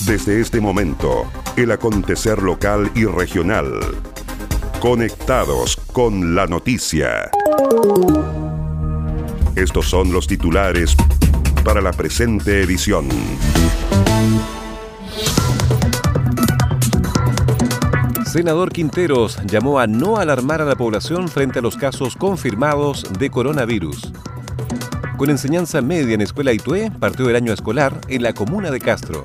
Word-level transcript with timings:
Desde 0.00 0.40
este 0.40 0.60
momento, 0.60 1.24
el 1.56 1.70
acontecer 1.70 2.42
local 2.42 2.90
y 2.96 3.04
regional. 3.04 3.80
Conectados 4.80 5.76
con 5.92 6.34
la 6.34 6.48
noticia. 6.48 7.30
Estos 9.54 9.88
son 9.88 10.12
los 10.12 10.26
titulares 10.26 10.96
para 11.64 11.80
la 11.80 11.92
presente 11.92 12.60
edición. 12.60 13.08
Senador 18.26 18.72
Quinteros 18.72 19.38
llamó 19.46 19.78
a 19.78 19.86
no 19.86 20.16
alarmar 20.16 20.60
a 20.60 20.64
la 20.64 20.74
población 20.74 21.28
frente 21.28 21.60
a 21.60 21.62
los 21.62 21.76
casos 21.76 22.16
confirmados 22.16 23.06
de 23.16 23.30
coronavirus. 23.30 24.12
Con 25.16 25.30
enseñanza 25.30 25.80
media 25.80 26.14
en 26.14 26.20
Escuela 26.20 26.52
Itué, 26.52 26.90
partió 26.90 27.30
el 27.30 27.36
año 27.36 27.52
escolar 27.52 28.00
en 28.08 28.24
la 28.24 28.32
comuna 28.32 28.72
de 28.72 28.80
Castro. 28.80 29.24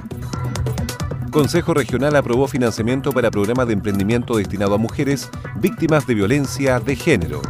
Consejo 1.32 1.74
Regional 1.74 2.16
aprobó 2.16 2.48
financiamiento 2.48 3.12
para 3.12 3.30
programa 3.30 3.66
de 3.66 3.74
emprendimiento 3.74 4.38
destinado 4.38 4.74
a 4.74 4.78
mujeres 4.78 5.30
víctimas 5.58 6.08
de 6.08 6.16
violencia 6.16 6.80
de 6.80 6.96
género. 6.96 7.42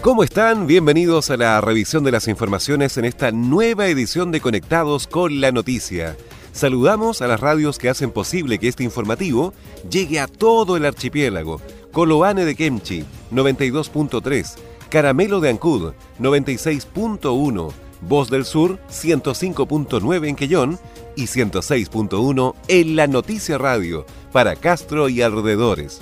¿Cómo 0.00 0.22
están? 0.22 0.66
Bienvenidos 0.66 1.30
a 1.30 1.36
la 1.36 1.60
revisión 1.60 2.04
de 2.04 2.12
las 2.12 2.28
informaciones 2.28 2.96
en 2.98 3.06
esta 3.06 3.32
nueva 3.32 3.86
edición 3.86 4.30
de 4.30 4.40
Conectados 4.40 5.06
con 5.06 5.40
la 5.40 5.50
Noticia. 5.50 6.14
Saludamos 6.52 7.20
a 7.20 7.26
las 7.26 7.40
radios 7.40 7.78
que 7.78 7.88
hacen 7.88 8.12
posible 8.12 8.58
que 8.58 8.68
este 8.68 8.84
informativo 8.84 9.54
llegue 9.90 10.20
a 10.20 10.28
todo 10.28 10.76
el 10.76 10.84
archipiélago. 10.84 11.60
Coloane 11.90 12.44
de 12.44 12.54
Kemchi, 12.54 13.04
92.3, 13.32 14.56
Caramelo 14.94 15.40
de 15.40 15.50
Ancud, 15.50 15.92
96.1, 16.20 17.72
Voz 18.02 18.30
del 18.30 18.44
Sur, 18.44 18.78
105.9 18.88 20.28
en 20.28 20.36
Quellón 20.36 20.78
y 21.16 21.24
106.1 21.24 22.54
en 22.68 22.94
La 22.94 23.08
Noticia 23.08 23.58
Radio, 23.58 24.06
para 24.30 24.54
Castro 24.54 25.08
y 25.08 25.20
alrededores. 25.20 26.00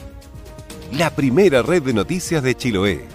La 0.93 1.09
primera 1.09 1.63
red 1.63 1.83
de 1.85 1.95
noticias 1.95 2.43
de 2.43 2.55
Chiloé. 2.55 3.07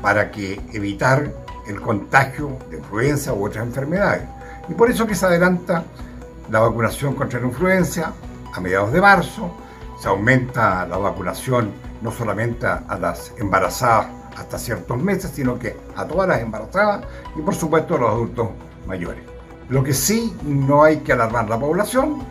para 0.00 0.32
que 0.32 0.60
evitar 0.72 1.32
el 1.68 1.80
contagio 1.80 2.58
de 2.68 2.78
influenza 2.78 3.32
u 3.32 3.46
otras 3.46 3.64
enfermedades. 3.64 4.24
Y 4.68 4.74
por 4.74 4.90
eso 4.90 5.06
que 5.06 5.14
se 5.14 5.24
adelanta 5.24 5.84
la 6.52 6.60
vacunación 6.60 7.14
contra 7.14 7.40
la 7.40 7.46
influenza 7.46 8.12
a 8.52 8.60
mediados 8.60 8.92
de 8.92 9.00
marzo, 9.00 9.50
se 9.98 10.06
aumenta 10.08 10.86
la 10.86 10.98
vacunación 10.98 11.72
no 12.02 12.12
solamente 12.12 12.66
a 12.66 12.98
las 13.00 13.32
embarazadas 13.38 14.08
hasta 14.36 14.58
ciertos 14.58 14.98
meses, 15.02 15.30
sino 15.34 15.58
que 15.58 15.76
a 15.96 16.06
todas 16.06 16.28
las 16.28 16.40
embarazadas 16.40 17.04
y 17.34 17.40
por 17.40 17.54
supuesto 17.54 17.94
a 17.94 17.98
los 17.98 18.10
adultos 18.10 18.48
mayores. 18.86 19.22
Lo 19.70 19.82
que 19.82 19.94
sí 19.94 20.36
no 20.44 20.84
hay 20.84 20.98
que 20.98 21.14
alarmar 21.14 21.48
la 21.48 21.58
población, 21.58 22.22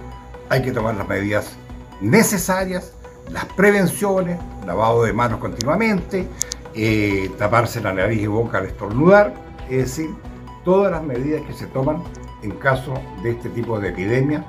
hay 0.49 0.61
que 0.61 0.71
tomar 0.71 0.93
las 0.95 1.07
medidas 1.07 1.53
necesarias, 1.99 2.93
las 3.31 3.45
prevenciones, 3.45 4.39
lavado 4.67 5.03
de 5.03 5.13
manos 5.13 5.39
continuamente, 5.39 6.27
eh, 6.75 7.31
taparse 7.39 7.81
la 7.81 7.91
nariz 7.91 8.21
y 8.21 8.27
boca 8.27 8.59
al 8.59 8.65
estornudar, 8.65 9.33
es 9.67 9.77
decir, 9.77 10.11
todas 10.63 10.91
las 10.91 11.01
medidas 11.01 11.41
que 11.47 11.53
se 11.53 11.65
toman 11.65 12.03
en 12.41 12.51
caso 12.51 12.93
de 13.23 13.31
este 13.31 13.49
tipo 13.49 13.79
de 13.79 13.89
epidemia. 13.89 14.45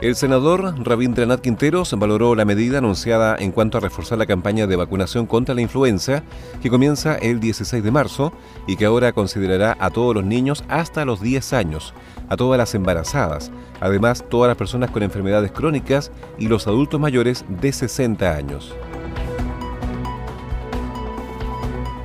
El 0.00 0.16
senador 0.16 0.82
Rabindranath 0.82 1.42
Quinteros 1.42 1.92
valoró 1.98 2.34
la 2.34 2.46
medida 2.46 2.78
anunciada 2.78 3.36
en 3.38 3.52
cuanto 3.52 3.76
a 3.76 3.82
reforzar 3.82 4.16
la 4.16 4.24
campaña 4.24 4.66
de 4.66 4.76
vacunación 4.76 5.26
contra 5.26 5.54
la 5.54 5.60
influenza, 5.60 6.22
que 6.62 6.70
comienza 6.70 7.16
el 7.16 7.38
16 7.38 7.84
de 7.84 7.90
marzo 7.90 8.32
y 8.66 8.76
que 8.76 8.86
ahora 8.86 9.12
considerará 9.12 9.76
a 9.78 9.90
todos 9.90 10.14
los 10.14 10.24
niños 10.24 10.64
hasta 10.68 11.04
los 11.04 11.20
10 11.20 11.52
años, 11.52 11.92
a 12.30 12.36
todas 12.36 12.56
las 12.56 12.74
embarazadas, 12.74 13.52
además 13.78 14.24
todas 14.30 14.48
las 14.48 14.56
personas 14.56 14.90
con 14.90 15.02
enfermedades 15.02 15.52
crónicas 15.52 16.10
y 16.38 16.48
los 16.48 16.66
adultos 16.66 16.98
mayores 16.98 17.44
de 17.60 17.70
60 17.70 18.34
años. 18.34 18.74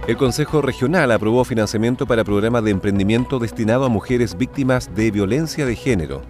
El 0.07 0.17
Consejo 0.17 0.61
Regional 0.61 1.11
aprobó 1.11 1.43
financiamiento 1.45 2.05
para 2.05 2.23
programa 2.23 2.61
de 2.61 2.69
emprendimiento 2.69 3.39
destinado 3.39 3.85
a 3.85 3.89
mujeres 3.89 4.37
víctimas 4.37 4.93
de 4.93 5.09
violencia 5.09 5.65
de 5.65 5.75
género. 5.75 6.21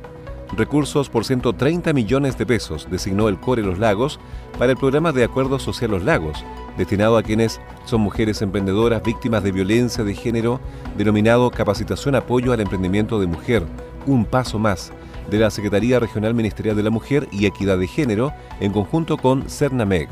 Recursos 0.56 1.10
por 1.10 1.26
130 1.26 1.92
millones 1.92 2.38
de 2.38 2.46
pesos 2.46 2.88
designó 2.90 3.28
el 3.28 3.38
Core 3.38 3.64
Los 3.64 3.78
Lagos 3.78 4.18
para 4.58 4.72
el 4.72 4.78
programa 4.78 5.12
de 5.12 5.26
Acuerdo 5.26 5.60
Social 5.60 5.92
Los 5.92 6.06
Lagos, 6.06 6.46
destinado 6.78 7.18
a 7.18 7.24
quienes 7.24 7.60
son 7.84 8.00
mujeres 8.00 8.42
emprendedoras 8.42 9.04
víctimas 9.04 9.44
de 9.44 9.52
violencia 9.52 10.06
de 10.06 10.16
género, 10.16 10.62
denominado 10.98 11.52
Capacitación 11.52 12.16
Apoyo 12.16 12.54
al 12.54 12.62
Emprendimiento 12.62 13.20
de 13.20 13.28
Mujer, 13.28 13.64
un 14.06 14.24
paso 14.24 14.58
más, 14.58 14.94
de 15.30 15.40
la 15.40 15.52
Secretaría 15.52 16.00
Regional 16.00 16.34
Ministerial 16.34 16.78
de 16.78 16.84
la 16.84 16.92
Mujer 16.92 17.28
y 17.30 17.46
Equidad 17.46 17.78
de 17.78 17.88
Género, 17.88 18.32
en 18.62 18.72
conjunto 18.72 19.18
con 19.18 19.50
CERNAMEG. 19.50 20.08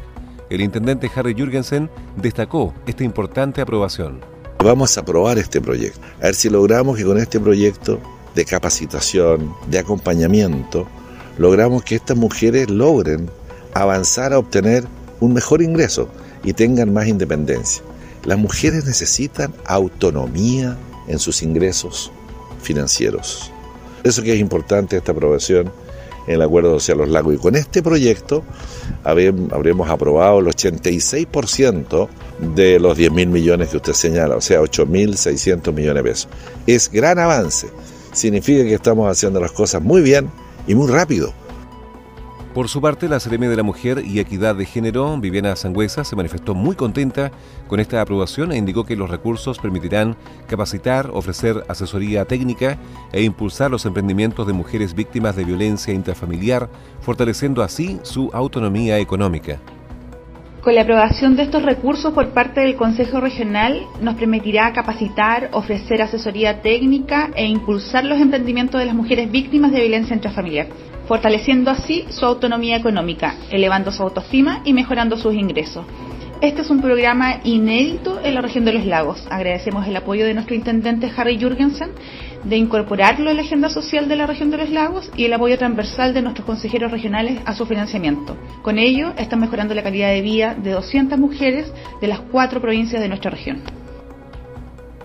El 0.49 0.61
intendente 0.61 1.09
Harry 1.15 1.33
Jürgensen 1.33 1.89
destacó 2.17 2.73
esta 2.85 3.03
importante 3.03 3.61
aprobación. 3.61 4.19
Vamos 4.63 4.97
a 4.97 5.01
aprobar 5.01 5.37
este 5.37 5.59
proyecto, 5.61 5.99
a 6.19 6.25
ver 6.25 6.35
si 6.35 6.49
logramos 6.49 6.97
que 6.97 7.03
con 7.03 7.17
este 7.17 7.39
proyecto 7.39 7.99
de 8.35 8.45
capacitación, 8.45 9.53
de 9.67 9.79
acompañamiento, 9.79 10.87
logramos 11.37 11.83
que 11.83 11.95
estas 11.95 12.17
mujeres 12.17 12.69
logren 12.69 13.29
avanzar 13.73 14.33
a 14.33 14.39
obtener 14.39 14.85
un 15.19 15.33
mejor 15.33 15.61
ingreso 15.61 16.07
y 16.43 16.53
tengan 16.53 16.93
más 16.93 17.07
independencia. 17.07 17.83
Las 18.25 18.37
mujeres 18.37 18.85
necesitan 18.85 19.53
autonomía 19.65 20.77
en 21.07 21.19
sus 21.19 21.43
ingresos 21.43 22.11
financieros. 22.61 23.51
Eso 24.03 24.21
que 24.21 24.33
es 24.33 24.39
importante 24.39 24.97
esta 24.97 25.11
aprobación 25.11 25.71
en 26.27 26.35
el 26.35 26.41
Acuerdo 26.41 26.79
Social 26.79 26.99
Los 26.99 27.09
Lagos. 27.09 27.33
Y 27.35 27.37
con 27.37 27.55
este 27.55 27.81
proyecto 27.81 28.43
habremos 29.03 29.89
aprobado 29.89 30.39
el 30.39 30.47
86% 30.47 32.07
de 32.55 32.79
los 32.79 32.97
10 32.97 33.11
mil 33.11 33.27
millones 33.29 33.69
que 33.69 33.77
usted 33.77 33.93
señala, 33.93 34.35
o 34.35 34.41
sea, 34.41 34.61
8.600 34.61 35.73
millones 35.73 36.03
de 36.03 36.09
pesos. 36.09 36.29
Es 36.67 36.91
gran 36.91 37.19
avance. 37.19 37.67
Significa 38.11 38.63
que 38.63 38.73
estamos 38.73 39.09
haciendo 39.09 39.39
las 39.39 39.51
cosas 39.51 39.81
muy 39.81 40.01
bien 40.01 40.29
y 40.67 40.75
muy 40.75 40.89
rápido. 40.89 41.33
Por 42.53 42.69
su 42.69 42.81
parte, 42.81 43.09
la 43.09 43.19
Seremi 43.19 43.47
de 43.47 43.55
la 43.55 43.63
Mujer 43.63 44.03
y 44.05 44.19
Equidad 44.19 44.53
de 44.53 44.67
Género, 44.67 45.17
Viviana 45.17 45.55
Sangüesa, 45.55 46.03
se 46.03 46.15
manifestó 46.15 46.53
muy 46.53 46.75
contenta 46.75 47.31
con 47.67 47.79
esta 47.79 47.99
aprobación 47.99 48.51
e 48.51 48.57
indicó 48.57 48.85
que 48.85 48.95
los 48.95 49.09
recursos 49.09 49.57
permitirán 49.57 50.15
capacitar, 50.47 51.09
ofrecer 51.11 51.63
asesoría 51.67 52.25
técnica 52.25 52.77
e 53.11 53.23
impulsar 53.23 53.71
los 53.71 53.87
emprendimientos 53.87 54.45
de 54.45 54.53
mujeres 54.53 54.93
víctimas 54.93 55.35
de 55.35 55.45
violencia 55.45 55.95
intrafamiliar, 55.95 56.69
fortaleciendo 57.01 57.63
así 57.63 57.99
su 58.03 58.29
autonomía 58.33 58.99
económica. 58.99 59.57
Con 60.61 60.75
la 60.75 60.83
aprobación 60.83 61.35
de 61.35 61.43
estos 61.43 61.63
recursos 61.63 62.13
por 62.13 62.29
parte 62.29 62.61
del 62.61 62.75
Consejo 62.75 63.19
Regional 63.19 63.81
nos 63.99 64.13
permitirá 64.13 64.71
capacitar, 64.73 65.49
ofrecer 65.53 66.03
asesoría 66.03 66.61
técnica 66.61 67.31
e 67.35 67.47
impulsar 67.47 68.05
los 68.05 68.21
emprendimientos 68.21 68.79
de 68.79 68.85
las 68.85 68.95
mujeres 68.95 69.31
víctimas 69.31 69.71
de 69.71 69.81
violencia 69.81 70.15
intrafamiliar 70.15 70.67
fortaleciendo 71.07 71.71
así 71.71 72.05
su 72.09 72.25
autonomía 72.25 72.77
económica, 72.77 73.35
elevando 73.49 73.91
su 73.91 74.03
autoestima 74.03 74.61
y 74.63 74.73
mejorando 74.73 75.17
sus 75.17 75.33
ingresos. 75.33 75.85
Este 76.43 76.61
es 76.61 76.69
un 76.69 76.81
programa 76.81 77.39
inédito 77.45 78.19
en 78.21 78.35
la 78.35 78.41
región 78.41 78.65
de 78.65 78.73
los 78.73 78.85
lagos. 78.85 79.25
Agradecemos 79.29 79.87
el 79.87 79.95
apoyo 79.95 80.25
de 80.25 80.33
nuestro 80.33 80.55
intendente 80.55 81.09
Harry 81.15 81.39
Jurgensen 81.41 81.91
de 82.43 82.57
incorporarlo 82.57 83.31
en 83.31 83.37
la 83.37 83.43
agenda 83.43 83.69
social 83.69 84.09
de 84.09 84.17
la 84.17 84.27
región 84.27 84.51
de 84.51 84.57
los 84.57 84.69
lagos 84.69 85.09
y 85.15 85.23
el 85.23 85.31
apoyo 85.31 85.57
transversal 85.57 86.13
de 86.13 86.21
nuestros 86.21 86.45
consejeros 86.45 86.91
regionales 86.91 87.39
a 87.45 87.55
su 87.55 87.65
financiamiento. 87.65 88.35
Con 88.61 88.77
ello, 88.77 89.13
están 89.17 89.39
mejorando 89.39 89.73
la 89.73 89.83
calidad 89.83 90.09
de 90.09 90.21
vida 90.21 90.53
de 90.53 90.71
200 90.71 91.17
mujeres 91.17 91.71
de 92.01 92.07
las 92.07 92.19
cuatro 92.19 92.59
provincias 92.59 93.01
de 93.01 93.07
nuestra 93.07 93.31
región. 93.31 93.61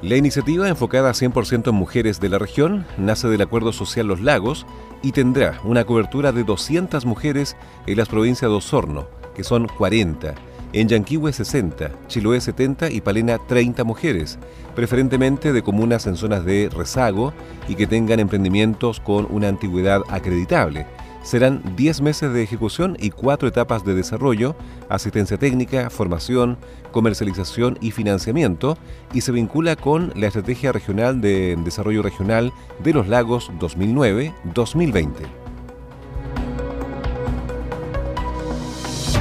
La 0.02 0.16
iniciativa, 0.16 0.68
enfocada 0.68 1.10
100% 1.10 1.68
en 1.68 1.74
mujeres 1.74 2.20
de 2.20 2.28
la 2.28 2.38
región, 2.38 2.84
nace 2.96 3.28
del 3.28 3.42
Acuerdo 3.42 3.72
Social 3.72 4.06
Los 4.06 4.20
Lagos 4.20 4.66
y 5.02 5.12
tendrá 5.12 5.60
una 5.64 5.84
cobertura 5.84 6.32
de 6.32 6.44
200 6.44 7.04
mujeres 7.06 7.56
en 7.86 7.96
las 7.96 8.08
provincias 8.08 8.50
de 8.50 8.56
Osorno, 8.56 9.06
que 9.34 9.44
son 9.44 9.66
40, 9.66 10.34
en 10.72 10.88
Yanquihue 10.88 11.32
60, 11.32 11.92
Chiloé 12.08 12.40
70 12.40 12.90
y 12.90 13.00
Palena 13.00 13.38
30 13.38 13.84
mujeres, 13.84 14.38
preferentemente 14.74 15.52
de 15.52 15.62
comunas 15.62 16.06
en 16.06 16.16
zonas 16.16 16.44
de 16.44 16.68
rezago 16.68 17.32
y 17.68 17.74
que 17.74 17.86
tengan 17.86 18.20
emprendimientos 18.20 19.00
con 19.00 19.26
una 19.30 19.48
antigüedad 19.48 20.02
acreditable 20.08 20.86
Serán 21.28 21.60
10 21.76 22.00
meses 22.00 22.32
de 22.32 22.42
ejecución 22.42 22.96
y 22.98 23.10
4 23.10 23.48
etapas 23.48 23.84
de 23.84 23.94
desarrollo, 23.94 24.56
asistencia 24.88 25.36
técnica, 25.36 25.90
formación, 25.90 26.56
comercialización 26.90 27.76
y 27.82 27.90
financiamiento, 27.90 28.78
y 29.12 29.20
se 29.20 29.30
vincula 29.32 29.76
con 29.76 30.10
la 30.16 30.28
Estrategia 30.28 30.72
Regional 30.72 31.20
de 31.20 31.58
Desarrollo 31.62 32.00
Regional 32.00 32.50
de 32.82 32.94
los 32.94 33.08
Lagos 33.08 33.50
2009-2020. 33.60 35.10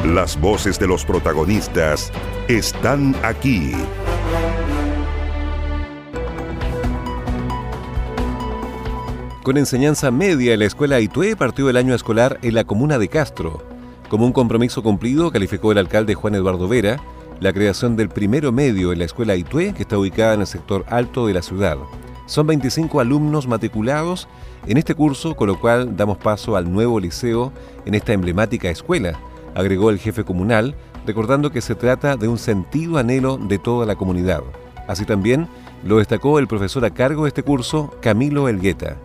Las 0.05 0.39
voces 0.39 0.79
de 0.79 0.87
los 0.87 1.03
protagonistas 1.03 2.13
están 2.47 3.17
aquí. 3.21 3.73
Con 9.47 9.55
enseñanza 9.55 10.11
media 10.11 10.53
en 10.53 10.59
la 10.59 10.65
escuela 10.65 10.99
Itué 10.99 11.37
partió 11.37 11.69
el 11.69 11.77
año 11.77 11.95
escolar 11.95 12.37
en 12.41 12.53
la 12.53 12.65
comuna 12.65 12.99
de 12.99 13.07
Castro. 13.07 13.63
Como 14.09 14.25
un 14.25 14.33
compromiso 14.33 14.83
cumplido, 14.83 15.31
calificó 15.31 15.71
el 15.71 15.77
alcalde 15.77 16.15
Juan 16.15 16.35
Eduardo 16.35 16.67
Vera 16.67 16.99
la 17.39 17.53
creación 17.53 17.95
del 17.95 18.09
primero 18.09 18.51
medio 18.51 18.91
en 18.91 18.99
la 18.99 19.05
escuela 19.05 19.37
Itué, 19.37 19.73
que 19.73 19.83
está 19.83 19.97
ubicada 19.97 20.33
en 20.33 20.41
el 20.41 20.47
sector 20.47 20.83
alto 20.89 21.27
de 21.27 21.33
la 21.33 21.41
ciudad. 21.41 21.77
Son 22.25 22.45
25 22.45 22.99
alumnos 22.99 23.47
matriculados 23.47 24.27
en 24.67 24.75
este 24.75 24.95
curso, 24.95 25.37
con 25.37 25.47
lo 25.47 25.57
cual 25.61 25.95
damos 25.95 26.17
paso 26.17 26.57
al 26.57 26.69
nuevo 26.69 26.99
liceo 26.99 27.53
en 27.85 27.95
esta 27.95 28.11
emblemática 28.11 28.69
escuela, 28.69 29.17
agregó 29.55 29.91
el 29.91 29.99
jefe 29.99 30.25
comunal, 30.25 30.75
recordando 31.05 31.53
que 31.53 31.61
se 31.61 31.75
trata 31.75 32.17
de 32.17 32.27
un 32.27 32.37
sentido 32.37 32.97
anhelo 32.97 33.37
de 33.37 33.59
toda 33.59 33.85
la 33.85 33.95
comunidad. 33.95 34.43
Así 34.89 35.05
también 35.05 35.47
lo 35.85 35.99
destacó 35.99 36.37
el 36.37 36.49
profesor 36.49 36.83
a 36.83 36.89
cargo 36.89 37.23
de 37.23 37.29
este 37.29 37.43
curso, 37.43 37.95
Camilo 38.01 38.49
Elgueta. 38.49 38.97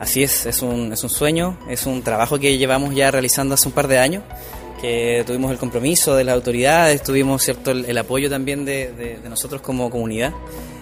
Así 0.00 0.22
es, 0.22 0.46
es 0.46 0.62
un, 0.62 0.94
es 0.94 1.04
un 1.04 1.10
sueño, 1.10 1.58
es 1.68 1.84
un 1.84 2.02
trabajo 2.02 2.38
que 2.38 2.56
llevamos 2.56 2.94
ya 2.94 3.10
realizando 3.10 3.54
hace 3.54 3.68
un 3.68 3.74
par 3.74 3.86
de 3.86 3.98
años, 3.98 4.24
que 4.80 5.22
tuvimos 5.26 5.52
el 5.52 5.58
compromiso 5.58 6.16
de 6.16 6.24
las 6.24 6.34
autoridades, 6.34 7.02
tuvimos 7.02 7.42
cierto 7.42 7.70
el, 7.72 7.98
apoyo 7.98 8.30
también 8.30 8.64
de, 8.64 8.92
de, 8.92 9.28
nosotros 9.28 9.60
como 9.60 9.90
comunidad. 9.90 10.32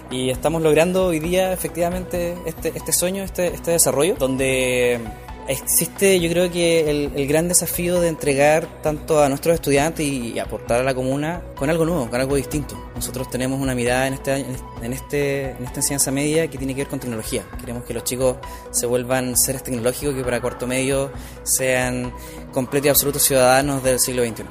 Y 0.09 0.29
estamos 0.29 0.61
logrando 0.61 1.07
hoy 1.07 1.19
día 1.19 1.51
efectivamente 1.51 2.35
este, 2.45 2.71
este 2.73 2.93
sueño, 2.93 3.23
este, 3.23 3.47
este 3.47 3.71
desarrollo, 3.71 4.15
donde 4.17 5.01
existe 5.49 6.19
yo 6.19 6.29
creo 6.29 6.51
que 6.51 6.89
el, 6.89 7.27
gran 7.27 7.47
desafío 7.47 7.99
de 7.99 8.07
entregar 8.07 8.67
tanto 8.81 9.21
a 9.21 9.29
nuestros 9.29 9.55
estudiantes 9.55 10.05
y, 10.05 10.39
aportar 10.39 10.79
a 10.79 10.83
la 10.83 10.93
comuna 10.93 11.41
con 11.55 11.69
algo 11.69 11.85
nuevo, 11.85 12.09
con 12.09 12.21
algo 12.21 12.35
distinto. 12.35 12.79
Nosotros 12.95 13.29
tenemos 13.29 13.59
una 13.59 13.75
mirada 13.75 14.07
en, 14.07 14.13
este, 14.13 14.45
en, 14.81 14.93
este, 14.93 15.51
en 15.51 15.63
esta 15.63 15.79
enseñanza 15.79 16.11
media 16.11 16.47
que 16.47 16.57
tiene 16.57 16.73
que 16.73 16.81
ver 16.81 16.87
con 16.87 16.99
tecnología. 16.99 17.43
Queremos 17.59 17.83
que 17.83 17.93
los 17.93 18.03
chicos 18.03 18.37
se 18.71 18.85
vuelvan 18.85 19.35
seres 19.35 19.63
tecnológicos 19.63 20.15
que 20.15 20.23
para 20.23 20.39
cuarto 20.39 20.67
medio 20.67 21.11
sean 21.43 22.13
completos 22.53 22.85
y 22.85 22.89
absolutos 22.89 23.23
ciudadanos 23.23 23.83
del 23.83 23.99
siglo 23.99 24.23
XXI. 24.23 24.43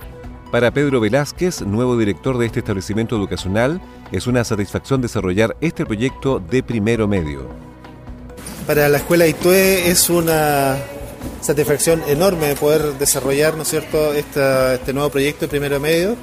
Para 0.51 0.73
Pedro 0.73 1.01
Velázquez, 1.01 1.63
nuevo 1.63 1.97
director 1.97 2.39
de 2.39 2.47
este 2.47 2.61
establecimiento 2.61 3.17
educacional, 3.17 3.81
es 4.13 4.27
una 4.27 4.45
satisfacción 4.45 5.01
desarrollar 5.01 5.57
este 5.61 5.87
proyecto 5.87 6.41
de 6.41 6.63
primero 6.63 7.07
medio 7.07 7.68
para 8.69 8.87
la 8.91 8.99
escuela 8.99 9.27
Itue 9.27 9.89
es 9.89 10.11
una 10.11 10.77
satisfacción 11.41 12.03
enorme 12.07 12.55
poder 12.55 12.99
desarrollar, 12.99 13.57
¿no 13.57 13.65
cierto?, 13.65 14.13
este 14.13 14.93
nuevo 14.93 15.09
proyecto 15.09 15.47
de 15.47 15.49
primero 15.49 15.81
medio 15.81 16.17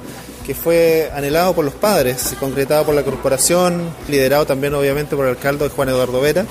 que 0.46 0.54
fue 0.54 1.10
anhelado 1.12 1.56
por 1.56 1.64
los 1.64 1.74
padres, 1.74 2.36
concretado 2.38 2.84
por 2.84 2.94
la 2.94 3.02
corporación, 3.02 3.90
liderado 4.08 4.46
también 4.46 4.74
obviamente 4.74 5.16
por 5.16 5.24
el 5.24 5.32
alcalde 5.32 5.68
Juan 5.70 5.88
Eduardo 5.88 6.20
Vera, 6.20 6.46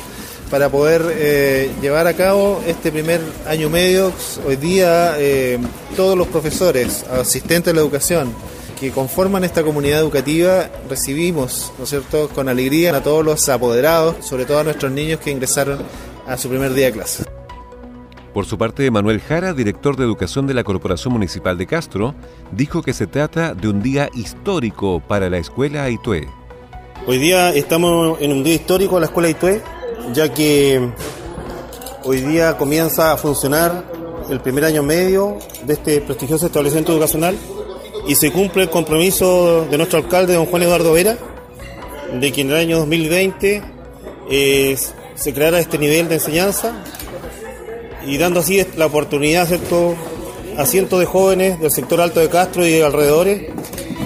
para 0.51 0.67
poder 0.67 1.01
eh, 1.15 1.71
llevar 1.81 2.07
a 2.07 2.13
cabo 2.13 2.61
este 2.67 2.91
primer 2.91 3.21
año 3.47 3.69
medio. 3.69 4.11
Hoy 4.45 4.57
día 4.57 5.15
eh, 5.17 5.57
todos 5.95 6.17
los 6.17 6.27
profesores, 6.27 7.05
asistentes 7.05 7.67
de 7.67 7.73
la 7.73 7.79
educación, 7.79 8.33
que 8.79 8.91
conforman 8.91 9.43
esta 9.43 9.63
comunidad 9.63 9.99
educativa 9.99 10.69
recibimos, 10.89 11.71
¿no 11.77 11.85
es 11.85 11.89
cierto?, 11.89 12.29
con 12.29 12.49
alegría 12.49 12.95
a 12.95 13.01
todos 13.01 13.23
los 13.23 13.47
apoderados, 13.49 14.25
sobre 14.25 14.45
todo 14.45 14.59
a 14.59 14.63
nuestros 14.63 14.91
niños 14.91 15.19
que 15.19 15.31
ingresaron 15.31 15.79
a 16.27 16.37
su 16.37 16.49
primer 16.49 16.73
día 16.73 16.87
de 16.87 16.91
clase. 16.91 17.23
Por 18.33 18.45
su 18.45 18.57
parte, 18.57 18.91
Manuel 18.91 19.21
Jara, 19.21 19.53
director 19.53 19.95
de 19.95 20.03
Educación 20.03 20.45
de 20.45 20.53
la 20.53 20.65
Corporación 20.65 21.13
Municipal 21.13 21.57
de 21.57 21.67
Castro, 21.67 22.13
dijo 22.51 22.81
que 22.81 22.91
se 22.91 23.07
trata 23.07 23.53
de 23.53 23.69
un 23.69 23.81
día 23.81 24.09
histórico 24.13 25.01
para 25.07 25.29
la 25.29 25.37
Escuela 25.37 25.85
Aitué. 25.85 26.27
Hoy 27.07 27.17
día 27.17 27.53
estamos 27.53 28.19
en 28.19 28.33
un 28.33 28.43
día 28.43 28.55
histórico 28.55 28.95
en 28.95 29.01
la 29.01 29.07
Escuela 29.07 29.29
Aitué, 29.29 29.61
ya 30.13 30.33
que 30.33 30.91
hoy 32.03 32.21
día 32.21 32.57
comienza 32.57 33.13
a 33.13 33.17
funcionar 33.17 33.85
el 34.29 34.41
primer 34.41 34.65
año 34.65 34.83
medio 34.83 35.37
de 35.65 35.73
este 35.73 36.01
prestigioso 36.01 36.47
establecimiento 36.47 36.91
educacional 36.91 37.37
y 38.07 38.15
se 38.15 38.31
cumple 38.31 38.63
el 38.63 38.69
compromiso 38.69 39.65
de 39.65 39.77
nuestro 39.77 39.99
alcalde, 39.99 40.33
don 40.33 40.45
Juan 40.45 40.63
Eduardo 40.63 40.93
Vera, 40.93 41.17
de 42.19 42.31
que 42.31 42.41
en 42.41 42.51
el 42.51 42.57
año 42.57 42.77
2020 42.79 43.61
eh, 44.29 44.77
se 45.15 45.33
creara 45.33 45.59
este 45.59 45.77
nivel 45.77 46.07
de 46.07 46.15
enseñanza 46.15 46.73
y 48.05 48.17
dando 48.17 48.41
así 48.41 48.63
la 48.77 48.85
oportunidad 48.85 49.47
a 50.57 50.65
cientos 50.65 50.99
de 50.99 51.05
jóvenes 51.05 51.59
del 51.59 51.71
sector 51.71 52.01
alto 52.01 52.19
de 52.19 52.29
Castro 52.29 52.65
y 52.65 52.71
de 52.71 52.83
alrededores 52.83 53.51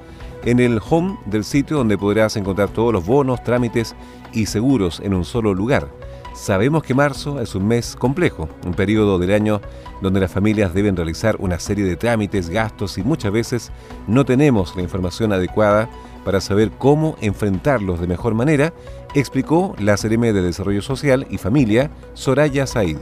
en 0.46 0.60
el 0.60 0.80
home 0.88 1.18
del 1.26 1.44
sitio 1.44 1.76
donde 1.76 1.98
podrás 1.98 2.36
encontrar 2.36 2.70
todos 2.70 2.90
los 2.90 3.04
bonos, 3.04 3.44
trámites 3.44 3.94
y 4.32 4.46
seguros 4.46 5.02
en 5.04 5.12
un 5.12 5.26
solo 5.26 5.52
lugar. 5.52 5.90
Sabemos 6.34 6.84
que 6.84 6.94
marzo 6.94 7.38
es 7.40 7.54
un 7.54 7.68
mes 7.68 7.96
complejo, 7.96 8.48
un 8.64 8.72
periodo 8.72 9.18
del 9.18 9.34
año 9.34 9.60
donde 10.00 10.20
las 10.20 10.32
familias 10.32 10.72
deben 10.72 10.96
realizar 10.96 11.36
una 11.38 11.58
serie 11.58 11.84
de 11.84 11.96
trámites, 11.96 12.48
gastos 12.48 12.96
y 12.96 13.02
muchas 13.02 13.32
veces 13.32 13.72
no 14.06 14.24
tenemos 14.24 14.74
la 14.74 14.80
información 14.82 15.34
adecuada 15.34 15.90
para 16.26 16.40
saber 16.40 16.72
cómo 16.72 17.14
enfrentarlos 17.20 18.00
de 18.00 18.08
mejor 18.08 18.34
manera, 18.34 18.72
explicó 19.14 19.76
la 19.78 19.94
CRM 19.94 20.22
de 20.22 20.42
Desarrollo 20.42 20.82
Social 20.82 21.24
y 21.30 21.38
Familia, 21.38 21.92
Soraya 22.14 22.66
Said. 22.66 22.98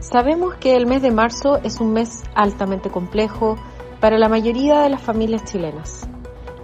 Sabemos 0.00 0.54
que 0.54 0.76
el 0.76 0.86
mes 0.86 1.02
de 1.02 1.10
marzo 1.10 1.58
es 1.62 1.78
un 1.78 1.92
mes 1.92 2.22
altamente 2.34 2.88
complejo 2.88 3.58
para 4.00 4.16
la 4.16 4.30
mayoría 4.30 4.80
de 4.80 4.88
las 4.88 5.02
familias 5.02 5.44
chilenas. 5.44 6.08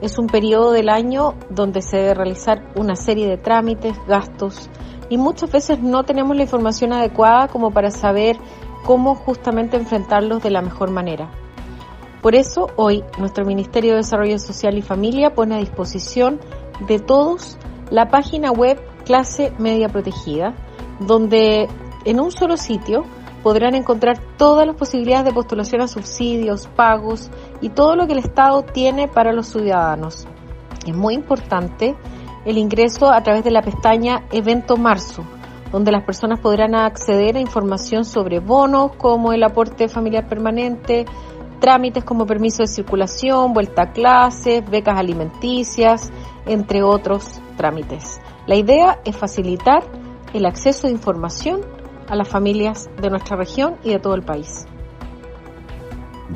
Es 0.01 0.19
un 0.19 0.27
periodo 0.27 0.73
del 0.73 0.89
año 0.89 1.35
donde 1.51 1.83
se 1.83 1.99
debe 1.99 2.15
realizar 2.15 2.73
una 2.75 2.97
serie 2.97 3.29
de 3.29 3.37
trámites, 3.37 3.95
gastos 4.09 4.71
y 5.11 5.19
muchas 5.19 5.53
veces 5.53 5.81
no 5.81 6.05
tenemos 6.05 6.35
la 6.35 6.45
información 6.45 6.95
adecuada 6.95 7.49
como 7.49 7.73
para 7.73 7.91
saber 7.91 8.39
cómo 8.87 9.17
justamente 9.17 9.77
enfrentarlos 9.77 10.43
de 10.43 10.51
la 10.51 10.63
mejor 10.63 10.91
manera. 10.91 11.42
Por 12.23 12.37
eso, 12.37 12.69
hoy 12.77 13.03
nuestro 13.19 13.45
Ministerio 13.45 13.91
de 13.91 13.97
Desarrollo 13.99 14.39
Social 14.39 14.79
y 14.79 14.83
Familia 14.83 15.35
pone 15.35 15.57
a 15.57 15.59
disposición 15.59 16.39
de 16.87 17.01
todos 17.01 17.59
la 17.91 18.09
página 18.09 18.53
web 18.53 18.81
Clase 19.05 19.53
Media 19.59 19.89
Protegida, 19.89 20.55
donde 21.01 21.69
en 22.05 22.21
un 22.21 22.31
solo 22.31 22.57
sitio 22.57 23.05
podrán 23.43 23.75
encontrar 23.75 24.21
todas 24.39 24.69
las 24.69 24.77
posibilidades 24.77 25.25
de 25.25 25.33
postulación 25.33 25.83
a 25.83 25.89
subsidios, 25.89 26.69
pagos 26.69 27.29
y 27.61 27.71
todo 27.71 27.97
lo 27.97 28.07
que 28.07 28.13
el 28.13 28.21
Estado 28.21 28.63
tiene 28.63 29.09
para 29.09 29.33
los 29.33 29.49
ciudadanos. 29.49 30.29
Es 30.87 30.95
muy 30.95 31.15
importante 31.15 31.97
el 32.45 32.57
ingreso 32.57 33.13
a 33.13 33.21
través 33.25 33.43
de 33.43 33.51
la 33.51 33.63
pestaña 33.63 34.27
Evento 34.31 34.77
Marzo, 34.77 35.25
donde 35.73 35.91
las 35.91 36.05
personas 36.05 36.39
podrán 36.39 36.77
acceder 36.77 37.37
a 37.37 37.41
información 37.41 38.05
sobre 38.05 38.39
bonos 38.39 38.95
como 38.97 39.33
el 39.33 39.43
aporte 39.43 39.89
familiar 39.89 40.29
permanente, 40.29 41.05
trámites 41.63 42.03
como 42.03 42.27
permiso 42.27 42.65
de 42.65 42.67
circulación, 42.67 43.55
vuelta 43.55 43.83
a 43.83 43.93
clases, 43.93 44.69
becas 44.69 44.99
alimenticias, 44.99 46.11
entre 46.45 46.83
otros 46.83 47.41
trámites. 47.57 48.21
La 48.49 48.57
idea 48.57 48.99
es 49.05 49.17
facilitar 49.17 49.85
el 50.35 50.45
acceso 50.45 50.89
de 50.89 50.93
información 50.93 51.61
a 52.09 52.17
las 52.17 52.29
familias 52.29 52.91
de 53.01 53.11
nuestra 53.11 53.37
región 53.37 53.77
y 53.85 53.91
de 53.91 54.01
todo 54.01 54.17
el 54.17 54.23
país. 54.23 54.67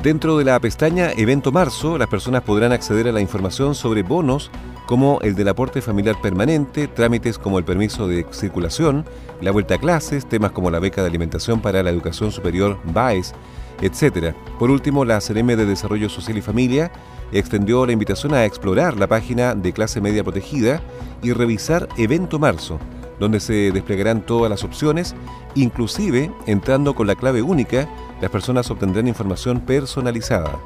Dentro 0.01 0.37
de 0.37 0.45
la 0.45 0.57
pestaña 0.61 1.11
Evento 1.11 1.51
Marzo, 1.51 1.97
las 1.97 2.07
personas 2.07 2.43
podrán 2.43 2.71
acceder 2.71 3.09
a 3.09 3.11
la 3.11 3.19
información 3.19 3.75
sobre 3.75 4.03
bonos 4.03 4.49
como 4.85 5.19
el 5.21 5.35
del 5.35 5.49
aporte 5.49 5.81
familiar 5.81 6.15
permanente, 6.21 6.87
trámites 6.87 7.37
como 7.37 7.59
el 7.59 7.65
permiso 7.65 8.07
de 8.07 8.25
circulación, 8.31 9.03
la 9.41 9.51
vuelta 9.51 9.75
a 9.75 9.77
clases, 9.77 10.25
temas 10.25 10.51
como 10.51 10.71
la 10.71 10.79
beca 10.79 11.01
de 11.01 11.09
alimentación 11.09 11.59
para 11.59 11.83
la 11.83 11.89
educación 11.89 12.31
superior 12.31 12.79
BAES, 12.85 13.33
etc. 13.81 14.35
Por 14.59 14.71
último, 14.71 15.05
la 15.05 15.19
CRM 15.19 15.47
de 15.47 15.65
Desarrollo 15.65 16.09
Social 16.09 16.37
y 16.37 16.41
Familia 16.41 16.91
extendió 17.31 17.85
la 17.85 17.91
invitación 17.91 18.33
a 18.33 18.45
explorar 18.45 18.97
la 18.97 19.07
página 19.07 19.55
de 19.55 19.73
clase 19.73 20.01
media 20.01 20.23
protegida 20.23 20.81
y 21.21 21.33
revisar 21.33 21.87
Evento 21.97 22.39
Marzo, 22.39 22.79
donde 23.19 23.39
se 23.39 23.71
desplegarán 23.71 24.21
todas 24.21 24.49
las 24.49 24.63
opciones, 24.63 25.15
inclusive 25.55 26.31
entrando 26.45 26.95
con 26.95 27.07
la 27.07 27.15
clave 27.15 27.41
única, 27.41 27.89
las 28.21 28.31
personas 28.31 28.69
obtendrán 28.69 29.07
información 29.07 29.59
personalizada. 29.61 30.59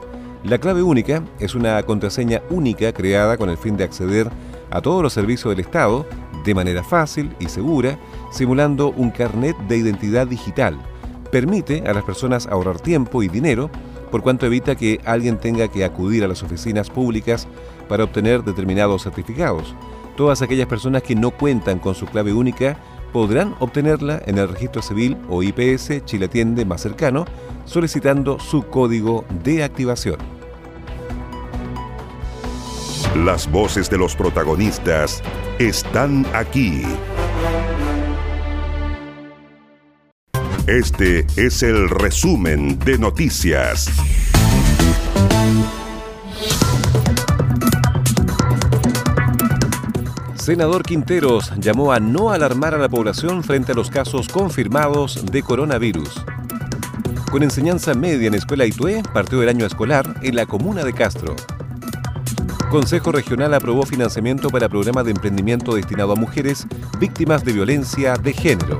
La 0.44 0.58
clave 0.58 0.82
única 0.82 1.24
es 1.40 1.56
una 1.56 1.82
contraseña 1.84 2.42
única 2.50 2.92
creada 2.94 3.38
con 3.38 3.50
el 3.50 3.58
fin 3.58 3.78
de 3.78 3.84
acceder 3.84 4.30
a 4.72 4.82
todos 4.82 5.04
los 5.04 5.14
servicios 5.14 5.52
del 5.52 5.64
Estado 5.64 6.06
de 6.44 6.56
manera 6.56 6.84
fácil 6.84 7.36
y 7.40 7.48
segura, 7.48 8.00
simulando 8.32 8.90
un 8.90 9.12
carnet 9.12 9.56
de 9.68 9.78
identidad 9.78 10.26
digital 10.26 10.80
permite 11.32 11.84
a 11.88 11.94
las 11.94 12.04
personas 12.04 12.48
ahorrar 12.48 12.80
tiempo 12.80 13.24
y 13.24 13.28
dinero 13.28 13.70
por 14.12 14.22
cuanto 14.22 14.46
evita 14.46 14.76
que 14.76 15.00
alguien 15.06 15.38
tenga 15.38 15.70
que 15.70 15.86
acudir 15.86 16.24
a 16.24 16.28
las 16.28 16.44
oficinas 16.44 16.90
públicas 16.90 17.48
para 17.88 18.04
obtener 18.04 18.44
determinados 18.44 19.04
certificados. 19.04 19.74
Todas 20.18 20.42
aquellas 20.42 20.68
personas 20.68 21.04
que 21.04 21.16
no 21.16 21.32
cuentan 21.32 21.80
con 21.80 21.96
su 21.96 22.06
clave 22.06 22.34
única 22.34 22.78
podrán 23.14 23.56
obtenerla 23.60 24.22
en 24.26 24.38
el 24.38 24.50
registro 24.50 24.82
civil 24.82 25.18
o 25.30 25.42
IPS 25.42 26.06
Chile 26.06 26.26
Atiende 26.26 26.66
más 26.66 26.82
cercano 26.82 27.26
solicitando 27.66 28.40
su 28.40 28.64
código 28.64 29.26
de 29.44 29.64
activación. 29.64 30.18
Las 33.16 33.50
voces 33.52 33.90
de 33.90 33.98
los 33.98 34.16
protagonistas 34.16 35.22
están 35.60 36.26
aquí. 36.34 36.84
Este 40.68 41.26
es 41.38 41.64
el 41.64 41.90
resumen 41.90 42.78
de 42.78 43.00
noticias. 43.00 43.90
Senador 50.36 50.84
Quinteros 50.84 51.52
llamó 51.58 51.92
a 51.92 52.00
no 52.00 52.30
alarmar 52.30 52.76
a 52.76 52.78
la 52.78 52.90
población 52.90 53.44
frente 53.44 53.72
a 53.72 53.76
los 53.76 53.90
casos 53.90 54.28
confirmados 54.28 55.26
de 55.32 55.42
coronavirus. 55.42 56.24
Con 57.32 57.42
enseñanza 57.42 57.96
media 57.96 58.28
en 58.28 58.36
Escuela 58.36 58.68
Itué, 58.68 59.02
partió 59.14 59.42
el 59.42 59.50
año 59.50 59.66
escolar 59.66 60.20
en 60.22 60.36
la 60.36 60.46
comuna 60.46 60.84
de 60.84 60.94
Castro. 60.94 61.36
Consejo 62.70 63.12
Regional 63.12 63.56
aprobó 63.56 63.84
financiamiento 63.84 64.50
para 64.50 64.70
programa 64.70 65.04
de 65.04 65.12
emprendimiento 65.12 65.74
destinado 65.74 66.12
a 66.12 66.16
mujeres 66.16 66.68
víctimas 67.00 67.44
de 67.44 67.54
violencia 67.54 68.16
de 68.16 68.32
género. 68.32 68.80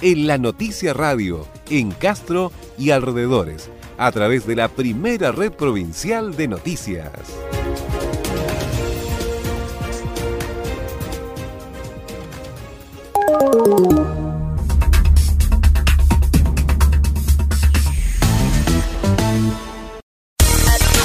en 0.00 0.26
La 0.26 0.38
Noticia 0.38 0.92
Radio 0.92 1.46
en 1.70 1.90
Castro 1.90 2.52
y 2.78 2.90
alrededores 2.90 3.70
a 3.98 4.12
través 4.12 4.46
de 4.46 4.56
la 4.56 4.68
primera 4.68 5.32
red 5.32 5.52
provincial 5.52 6.36
de 6.36 6.48
noticias. 6.48 7.12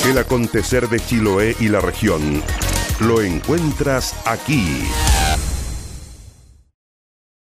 El 0.06 0.18
acontecer 0.18 0.90
de 0.90 1.00
Chiloé 1.00 1.56
y 1.60 1.70
la 1.70 1.80
región 1.80 2.42
lo 3.00 3.22
encuentras 3.22 4.16
aquí. 4.26 4.84